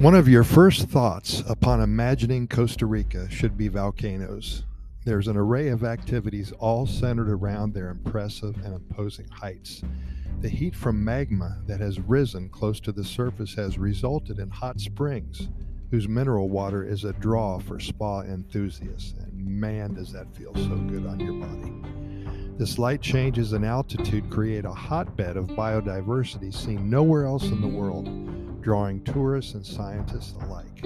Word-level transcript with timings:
One 0.00 0.14
of 0.14 0.30
your 0.30 0.44
first 0.44 0.88
thoughts 0.88 1.42
upon 1.46 1.82
imagining 1.82 2.48
Costa 2.48 2.86
Rica 2.86 3.28
should 3.28 3.58
be 3.58 3.68
volcanoes. 3.68 4.64
There's 5.04 5.28
an 5.28 5.36
array 5.36 5.68
of 5.68 5.84
activities 5.84 6.52
all 6.52 6.86
centered 6.86 7.28
around 7.28 7.74
their 7.74 7.90
impressive 7.90 8.56
and 8.64 8.74
imposing 8.74 9.28
heights. 9.28 9.82
The 10.40 10.48
heat 10.48 10.74
from 10.74 11.04
magma 11.04 11.58
that 11.66 11.80
has 11.80 12.00
risen 12.00 12.48
close 12.48 12.80
to 12.80 12.92
the 12.92 13.04
surface 13.04 13.54
has 13.56 13.76
resulted 13.76 14.38
in 14.38 14.48
hot 14.48 14.80
springs, 14.80 15.50
whose 15.90 16.08
mineral 16.08 16.48
water 16.48 16.82
is 16.82 17.04
a 17.04 17.12
draw 17.12 17.58
for 17.58 17.78
spa 17.78 18.22
enthusiasts. 18.22 19.12
And 19.20 19.46
man, 19.46 19.92
does 19.92 20.10
that 20.12 20.34
feel 20.34 20.54
so 20.54 20.76
good 20.76 21.04
on 21.04 21.20
your 21.20 21.34
body. 21.34 22.56
The 22.56 22.66
slight 22.66 23.02
changes 23.02 23.52
in 23.52 23.64
altitude 23.64 24.30
create 24.30 24.64
a 24.64 24.72
hotbed 24.72 25.36
of 25.36 25.48
biodiversity 25.48 26.54
seen 26.54 26.88
nowhere 26.88 27.26
else 27.26 27.44
in 27.44 27.60
the 27.60 27.68
world 27.68 28.08
drawing 28.60 29.02
tourists 29.04 29.54
and 29.54 29.64
scientists 29.64 30.34
alike. 30.42 30.84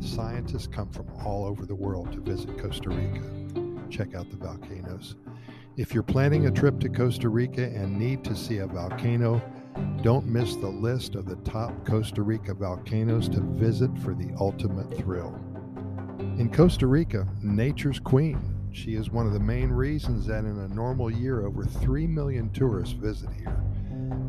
Scientists 0.00 0.66
come 0.66 0.90
from 0.90 1.06
all 1.24 1.44
over 1.44 1.64
the 1.64 1.74
world 1.74 2.12
to 2.12 2.20
visit 2.20 2.58
Costa 2.58 2.90
Rica. 2.90 3.22
Check 3.88 4.14
out 4.14 4.30
the 4.30 4.36
volcanoes. 4.36 5.16
If 5.76 5.94
you're 5.94 6.02
planning 6.02 6.46
a 6.46 6.50
trip 6.50 6.78
to 6.80 6.88
Costa 6.88 7.28
Rica 7.28 7.64
and 7.64 7.98
need 7.98 8.24
to 8.24 8.36
see 8.36 8.58
a 8.58 8.66
volcano, 8.66 9.42
don't 10.02 10.26
miss 10.26 10.56
the 10.56 10.68
list 10.68 11.14
of 11.14 11.26
the 11.26 11.36
top 11.36 11.72
Costa 11.86 12.22
Rica 12.22 12.52
volcanoes 12.52 13.28
to 13.30 13.40
visit 13.40 13.90
for 13.98 14.14
the 14.14 14.30
ultimate 14.38 14.94
thrill. 14.96 15.34
In 16.38 16.52
Costa 16.52 16.86
Rica, 16.86 17.26
nature's 17.42 17.98
queen. 17.98 18.50
She 18.72 18.96
is 18.96 19.10
one 19.10 19.26
of 19.26 19.32
the 19.32 19.40
main 19.40 19.70
reasons 19.70 20.26
that 20.26 20.44
in 20.44 20.58
a 20.58 20.68
normal 20.68 21.10
year, 21.10 21.46
over 21.46 21.64
3 21.64 22.06
million 22.06 22.50
tourists 22.50 22.94
visit 22.94 23.30
here. 23.32 23.56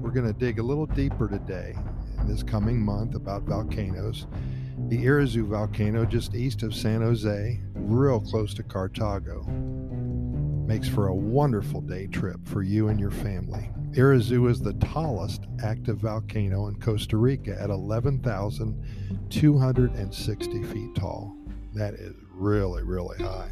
We're 0.02 0.12
going 0.12 0.32
to 0.32 0.40
dig 0.40 0.60
a 0.60 0.64
little 0.64 0.86
deeper 0.86 1.28
today 1.28 1.76
this 2.28 2.44
coming 2.44 2.84
month 2.84 3.16
about 3.16 3.44
volcanoes. 3.44 4.28
The 4.90 5.06
Irazu 5.06 5.46
volcano 5.46 6.04
just 6.06 6.36
east 6.36 6.64
of 6.64 6.76
San 6.76 7.00
Jose, 7.02 7.62
real 7.74 8.20
close 8.20 8.54
to 8.56 8.64
Cartago. 8.64 9.48
Makes 10.68 10.90
for 10.90 11.08
a 11.08 11.16
wonderful 11.16 11.80
day 11.82 12.08
trip 12.08 12.46
for 12.48 12.64
you 12.64 12.88
and 12.90 13.00
your 13.00 13.12
family. 13.12 13.70
Irazu 13.92 14.50
is 14.50 14.60
the 14.60 14.74
tallest 14.74 15.46
active 15.64 16.00
volcano 16.00 16.68
in 16.68 16.76
Costa 16.80 17.16
Rica 17.18 17.56
at 17.60 17.70
11,260 17.70 20.64
feet 20.64 20.96
tall. 20.96 21.38
That 21.74 21.94
is 21.94 22.16
really, 22.34 22.84
really 22.84 23.18
high. 23.18 23.52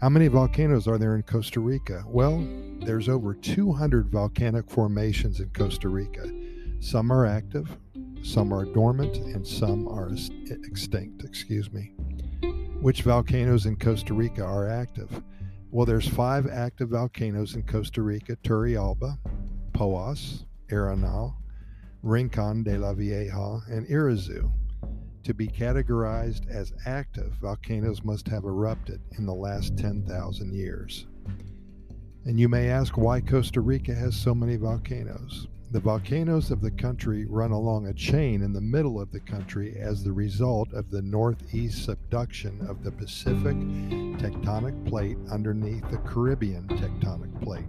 How 0.00 0.08
many 0.08 0.28
volcanoes 0.28 0.86
are 0.88 0.96
there 0.96 1.16
in 1.16 1.24
Costa 1.24 1.60
Rica? 1.60 2.04
Well, 2.06 2.42
there's 2.80 3.08
over 3.08 3.34
200 3.34 4.08
volcanic 4.08 4.70
formations 4.70 5.40
in 5.40 5.50
Costa 5.50 5.88
Rica. 5.88 6.30
Some 6.80 7.12
are 7.12 7.26
active, 7.26 7.76
some 8.22 8.54
are 8.54 8.64
dormant, 8.64 9.18
and 9.18 9.46
some 9.46 9.86
are 9.86 10.10
extinct, 10.48 11.22
excuse 11.24 11.70
me. 11.70 11.92
Which 12.80 13.02
volcanoes 13.02 13.66
in 13.66 13.76
Costa 13.76 14.14
Rica 14.14 14.42
are 14.42 14.66
active? 14.66 15.22
Well, 15.70 15.84
there's 15.84 16.08
five 16.08 16.48
active 16.48 16.88
volcanoes 16.88 17.54
in 17.54 17.64
Costa 17.64 18.00
Rica, 18.00 18.34
Turrialba, 18.36 19.18
Poas, 19.72 20.46
Arenal, 20.70 21.34
Rincon 22.02 22.62
de 22.62 22.78
la 22.78 22.94
Vieja, 22.94 23.60
and 23.68 23.86
Irazu. 23.86 24.50
To 25.24 25.34
be 25.34 25.48
categorized 25.48 26.48
as 26.48 26.72
active, 26.86 27.34
volcanoes 27.42 28.02
must 28.02 28.26
have 28.28 28.44
erupted 28.44 29.02
in 29.18 29.26
the 29.26 29.34
last 29.34 29.76
10,000 29.76 30.54
years. 30.54 31.06
And 32.24 32.40
you 32.40 32.48
may 32.48 32.70
ask 32.70 32.96
why 32.96 33.20
Costa 33.20 33.60
Rica 33.60 33.94
has 33.94 34.16
so 34.16 34.34
many 34.34 34.56
volcanoes. 34.56 35.46
The 35.72 35.78
volcanoes 35.78 36.50
of 36.50 36.60
the 36.60 36.70
country 36.72 37.26
run 37.26 37.52
along 37.52 37.86
a 37.86 37.94
chain 37.94 38.42
in 38.42 38.52
the 38.52 38.60
middle 38.60 39.00
of 39.00 39.12
the 39.12 39.20
country 39.20 39.76
as 39.78 40.02
the 40.02 40.12
result 40.12 40.72
of 40.72 40.90
the 40.90 41.00
northeast 41.00 41.84
subduction 41.84 42.60
of 42.68 42.82
the 42.82 42.90
Pacific 42.90 43.54
tectonic 44.18 44.84
plate 44.88 45.16
underneath 45.30 45.88
the 45.88 45.98
Caribbean 45.98 46.66
tectonic 46.66 47.40
plate. 47.40 47.66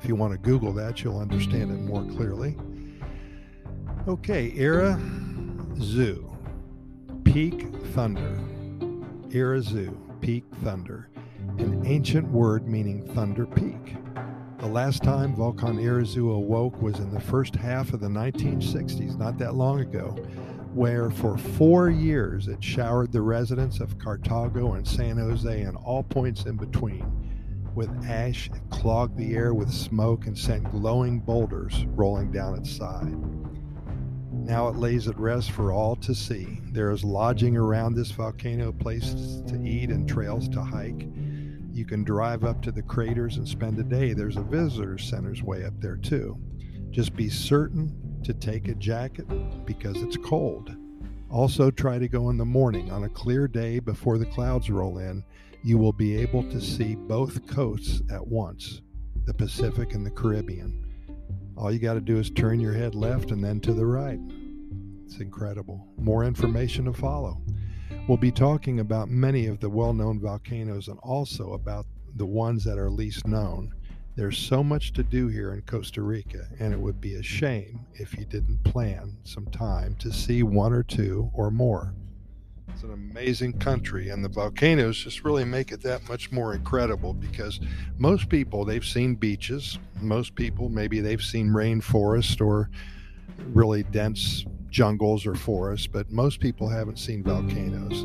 If 0.00 0.08
you 0.08 0.14
want 0.14 0.32
to 0.32 0.38
Google 0.38 0.72
that, 0.74 1.04
you'll 1.04 1.18
understand 1.18 1.70
it 1.70 1.80
more 1.80 2.04
clearly. 2.16 2.56
Okay, 4.06 4.52
Era 4.56 4.98
Zoo, 5.78 6.34
Peak 7.24 7.66
Thunder. 7.92 8.40
Irazu, 9.28 9.94
Peak 10.22 10.46
Thunder, 10.62 11.10
an 11.58 11.82
ancient 11.84 12.26
word 12.30 12.66
meaning 12.66 13.06
thunder 13.14 13.44
peak. 13.44 13.96
The 14.68 14.74
last 14.74 15.02
time 15.02 15.34
Volcan 15.34 15.78
Irazu 15.78 16.30
awoke 16.30 16.82
was 16.82 16.98
in 16.98 17.10
the 17.10 17.18
first 17.18 17.56
half 17.56 17.94
of 17.94 18.00
the 18.00 18.08
1960s, 18.08 19.16
not 19.16 19.38
that 19.38 19.54
long 19.54 19.80
ago, 19.80 20.10
where 20.74 21.08
for 21.08 21.38
four 21.38 21.88
years 21.88 22.48
it 22.48 22.62
showered 22.62 23.10
the 23.10 23.22
residents 23.22 23.80
of 23.80 23.96
Cartago 23.96 24.76
and 24.76 24.86
San 24.86 25.16
Jose 25.16 25.62
and 25.62 25.74
all 25.78 26.02
points 26.02 26.44
in 26.44 26.58
between 26.58 27.02
with 27.74 27.88
ash, 28.04 28.50
it 28.52 28.60
clogged 28.68 29.16
the 29.16 29.34
air 29.34 29.54
with 29.54 29.72
smoke, 29.72 30.26
and 30.26 30.36
sent 30.36 30.70
glowing 30.70 31.20
boulders 31.20 31.86
rolling 31.94 32.30
down 32.30 32.58
its 32.58 32.70
side. 32.70 33.16
Now 34.30 34.68
it 34.68 34.76
lays 34.76 35.08
at 35.08 35.18
rest 35.18 35.50
for 35.50 35.72
all 35.72 35.96
to 35.96 36.14
see. 36.14 36.60
There 36.72 36.90
is 36.90 37.04
lodging 37.04 37.56
around 37.56 37.94
this 37.94 38.10
volcano, 38.10 38.72
places 38.72 39.40
to 39.50 39.58
eat, 39.66 39.88
and 39.88 40.06
trails 40.06 40.46
to 40.50 40.60
hike. 40.60 41.08
You 41.78 41.84
can 41.84 42.02
drive 42.02 42.42
up 42.42 42.60
to 42.62 42.72
the 42.72 42.82
craters 42.82 43.36
and 43.36 43.46
spend 43.46 43.78
a 43.78 43.84
day. 43.84 44.12
There's 44.12 44.36
a 44.36 44.42
visitor 44.42 44.98
center's 44.98 45.44
way 45.44 45.64
up 45.64 45.80
there 45.80 45.96
too. 45.96 46.36
Just 46.90 47.14
be 47.14 47.28
certain 47.28 48.18
to 48.24 48.34
take 48.34 48.66
a 48.66 48.74
jacket 48.74 49.26
because 49.64 50.02
it's 50.02 50.16
cold. 50.16 50.74
Also, 51.30 51.70
try 51.70 52.00
to 52.00 52.08
go 52.08 52.30
in 52.30 52.36
the 52.36 52.44
morning 52.44 52.90
on 52.90 53.04
a 53.04 53.08
clear 53.08 53.46
day 53.46 53.78
before 53.78 54.18
the 54.18 54.26
clouds 54.26 54.68
roll 54.68 54.98
in. 54.98 55.22
You 55.62 55.78
will 55.78 55.92
be 55.92 56.16
able 56.16 56.42
to 56.50 56.60
see 56.60 56.96
both 56.96 57.46
coasts 57.46 58.02
at 58.10 58.26
once 58.26 58.82
the 59.26 59.34
Pacific 59.34 59.94
and 59.94 60.04
the 60.04 60.10
Caribbean. 60.10 60.84
All 61.56 61.70
you 61.70 61.78
got 61.78 61.94
to 61.94 62.00
do 62.00 62.18
is 62.18 62.28
turn 62.28 62.58
your 62.58 62.74
head 62.74 62.96
left 62.96 63.30
and 63.30 63.44
then 63.44 63.60
to 63.60 63.72
the 63.72 63.86
right. 63.86 64.18
It's 65.06 65.20
incredible. 65.20 65.86
More 65.96 66.24
information 66.24 66.86
to 66.86 66.92
follow. 66.92 67.40
We'll 68.08 68.16
be 68.16 68.32
talking 68.32 68.80
about 68.80 69.10
many 69.10 69.48
of 69.48 69.60
the 69.60 69.68
well 69.68 69.92
known 69.92 70.18
volcanoes 70.18 70.88
and 70.88 70.98
also 71.00 71.52
about 71.52 71.84
the 72.16 72.24
ones 72.24 72.64
that 72.64 72.78
are 72.78 72.88
least 72.88 73.26
known. 73.26 73.74
There's 74.16 74.38
so 74.38 74.64
much 74.64 74.94
to 74.94 75.02
do 75.02 75.28
here 75.28 75.52
in 75.52 75.60
Costa 75.60 76.00
Rica, 76.00 76.48
and 76.58 76.72
it 76.72 76.80
would 76.80 77.02
be 77.02 77.16
a 77.16 77.22
shame 77.22 77.84
if 77.92 78.16
you 78.16 78.24
didn't 78.24 78.64
plan 78.64 79.14
some 79.24 79.44
time 79.48 79.94
to 79.96 80.10
see 80.10 80.42
one 80.42 80.72
or 80.72 80.82
two 80.82 81.30
or 81.34 81.50
more. 81.50 81.92
It's 82.70 82.82
an 82.82 82.94
amazing 82.94 83.58
country, 83.58 84.08
and 84.08 84.24
the 84.24 84.30
volcanoes 84.30 84.96
just 84.96 85.22
really 85.22 85.44
make 85.44 85.70
it 85.70 85.82
that 85.82 86.08
much 86.08 86.32
more 86.32 86.54
incredible 86.54 87.12
because 87.12 87.60
most 87.98 88.30
people, 88.30 88.64
they've 88.64 88.82
seen 88.82 89.16
beaches. 89.16 89.78
Most 90.00 90.34
people, 90.34 90.70
maybe 90.70 91.00
they've 91.00 91.22
seen 91.22 91.50
rainforest 91.50 92.40
or 92.40 92.70
really 93.52 93.82
dense 93.82 94.46
jungles 94.70 95.26
or 95.26 95.34
forests, 95.34 95.86
but 95.86 96.10
most 96.10 96.40
people 96.40 96.68
haven't 96.68 96.98
seen 96.98 97.22
volcanoes. 97.22 98.02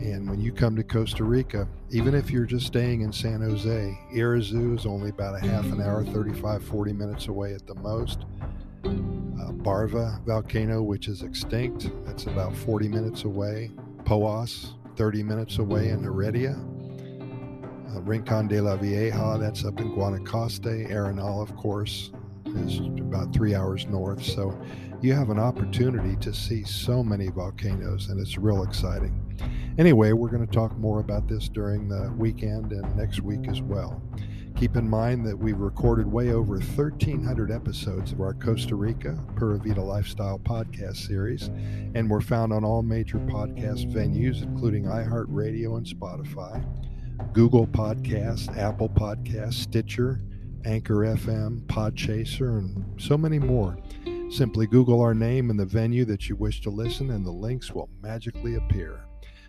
And 0.00 0.30
when 0.30 0.40
you 0.40 0.52
come 0.52 0.76
to 0.76 0.84
Costa 0.84 1.24
Rica, 1.24 1.68
even 1.90 2.14
if 2.14 2.30
you're 2.30 2.46
just 2.46 2.66
staying 2.66 3.00
in 3.00 3.12
San 3.12 3.40
Jose, 3.40 3.98
Irazu 4.14 4.76
is 4.76 4.86
only 4.86 5.10
about 5.10 5.34
a 5.34 5.46
half 5.46 5.64
an 5.66 5.82
hour, 5.82 6.04
35, 6.04 6.62
40 6.62 6.92
minutes 6.92 7.28
away 7.28 7.52
at 7.52 7.66
the 7.66 7.74
most. 7.74 8.24
Uh, 8.84 9.52
Barva 9.52 10.24
volcano, 10.24 10.82
which 10.82 11.08
is 11.08 11.22
extinct, 11.22 11.90
that's 12.04 12.26
about 12.26 12.54
40 12.56 12.88
minutes 12.88 13.24
away. 13.24 13.70
Poas, 14.04 14.74
30 14.96 15.22
minutes 15.24 15.58
away 15.58 15.88
in 15.88 16.02
Heredia. 16.02 16.56
Uh, 17.88 18.00
Rincon 18.02 18.46
de 18.46 18.60
la 18.60 18.76
Vieja, 18.76 19.36
that's 19.38 19.64
up 19.64 19.80
in 19.80 19.92
Guanacaste. 19.92 20.90
Arenal, 20.90 21.42
of 21.42 21.56
course, 21.56 22.12
is 22.56 22.78
about 23.00 23.32
three 23.32 23.54
hours 23.54 23.86
north. 23.86 24.22
So 24.22 24.58
you 25.00 25.12
have 25.14 25.30
an 25.30 25.38
opportunity 25.38 26.16
to 26.16 26.32
see 26.32 26.64
so 26.64 27.02
many 27.02 27.28
volcanoes, 27.28 28.08
and 28.08 28.20
it's 28.20 28.36
real 28.38 28.62
exciting. 28.62 29.20
Anyway, 29.78 30.12
we're 30.12 30.28
going 30.28 30.46
to 30.46 30.52
talk 30.52 30.76
more 30.76 31.00
about 31.00 31.28
this 31.28 31.48
during 31.48 31.88
the 31.88 32.12
weekend 32.18 32.72
and 32.72 32.96
next 32.96 33.20
week 33.20 33.48
as 33.48 33.62
well. 33.62 34.02
Keep 34.56 34.74
in 34.74 34.90
mind 34.90 35.24
that 35.24 35.38
we've 35.38 35.60
recorded 35.60 36.10
way 36.10 36.32
over 36.32 36.54
1,300 36.54 37.52
episodes 37.52 38.10
of 38.10 38.20
our 38.20 38.34
Costa 38.34 38.74
Rica 38.74 39.16
Pura 39.36 39.56
Vida 39.56 39.80
Lifestyle 39.80 40.40
podcast 40.40 40.96
series, 40.96 41.46
and 41.94 42.10
we're 42.10 42.20
found 42.20 42.52
on 42.52 42.64
all 42.64 42.82
major 42.82 43.18
podcast 43.18 43.88
venues, 43.92 44.42
including 44.42 44.82
iHeartRadio 44.82 45.76
and 45.76 45.86
Spotify, 45.86 46.64
Google 47.32 47.68
Podcasts, 47.68 48.54
Apple 48.56 48.88
Podcasts, 48.88 49.54
Stitcher, 49.54 50.20
Anchor 50.68 50.96
FM, 50.96 51.62
Podchaser, 51.62 52.58
and 52.58 53.00
so 53.00 53.16
many 53.16 53.38
more. 53.38 53.78
Simply 54.28 54.66
Google 54.66 55.00
our 55.00 55.14
name 55.14 55.48
and 55.48 55.58
the 55.58 55.64
venue 55.64 56.04
that 56.04 56.28
you 56.28 56.36
wish 56.36 56.60
to 56.60 56.68
listen, 56.68 57.10
and 57.10 57.24
the 57.24 57.30
links 57.30 57.72
will 57.72 57.88
magically 58.02 58.56
appear. 58.56 59.00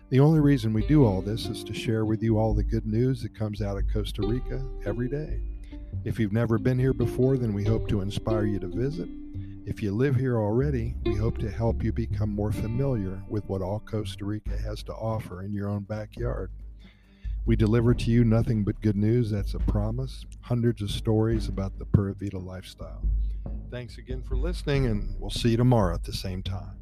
The 0.08 0.18
only 0.18 0.40
reason 0.40 0.72
we 0.72 0.86
do 0.86 1.04
all 1.04 1.20
this 1.20 1.44
is 1.44 1.62
to 1.64 1.74
share 1.74 2.06
with 2.06 2.22
you 2.22 2.38
all 2.38 2.54
the 2.54 2.64
good 2.64 2.86
news 2.86 3.20
that 3.20 3.38
comes 3.38 3.60
out 3.60 3.76
of 3.76 3.84
Costa 3.92 4.26
Rica 4.26 4.64
every 4.86 5.08
day. 5.10 5.42
If 6.04 6.18
you've 6.18 6.32
never 6.32 6.58
been 6.58 6.78
here 6.78 6.94
before, 6.94 7.36
then 7.36 7.52
we 7.52 7.64
hope 7.64 7.86
to 7.90 8.00
inspire 8.00 8.46
you 8.46 8.58
to 8.58 8.68
visit. 8.68 9.10
If 9.66 9.82
you 9.82 9.92
live 9.92 10.16
here 10.16 10.38
already, 10.38 10.94
we 11.04 11.16
hope 11.16 11.36
to 11.38 11.50
help 11.50 11.84
you 11.84 11.92
become 11.92 12.34
more 12.34 12.50
familiar 12.50 13.22
with 13.28 13.44
what 13.44 13.60
all 13.60 13.80
Costa 13.80 14.24
Rica 14.24 14.56
has 14.56 14.82
to 14.84 14.94
offer 14.94 15.42
in 15.42 15.52
your 15.52 15.68
own 15.68 15.82
backyard. 15.82 16.50
We 17.50 17.56
deliver 17.56 17.94
to 17.94 18.10
you 18.12 18.24
nothing 18.24 18.62
but 18.62 18.80
good 18.80 18.94
news, 18.94 19.32
that's 19.32 19.54
a 19.54 19.58
promise, 19.58 20.24
hundreds 20.42 20.82
of 20.82 20.90
stories 20.92 21.48
about 21.48 21.80
the 21.80 21.84
Pura 21.84 22.14
Vida 22.14 22.38
lifestyle. 22.38 23.02
Thanks 23.72 23.98
again 23.98 24.22
for 24.22 24.36
listening, 24.36 24.86
and 24.86 25.16
we'll 25.18 25.30
see 25.30 25.48
you 25.48 25.56
tomorrow 25.56 25.92
at 25.92 26.04
the 26.04 26.12
same 26.12 26.44
time. 26.44 26.76